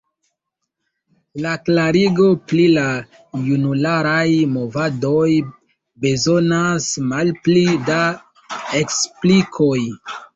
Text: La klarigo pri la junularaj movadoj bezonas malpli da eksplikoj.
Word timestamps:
La 1.45 1.49
klarigo 1.65 2.29
pri 2.51 2.63
la 2.77 2.85
junularaj 3.49 4.23
movadoj 4.53 5.27
bezonas 6.07 6.87
malpli 7.11 7.63
da 7.91 7.99
eksplikoj. 8.81 9.77